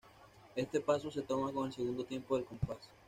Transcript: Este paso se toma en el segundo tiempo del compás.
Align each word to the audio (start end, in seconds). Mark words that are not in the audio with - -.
Este 0.55 0.79
paso 0.79 1.11
se 1.11 1.21
toma 1.21 1.51
en 1.51 1.57
el 1.63 1.73
segundo 1.73 2.03
tiempo 2.03 2.35
del 2.35 2.45
compás. 2.45 2.79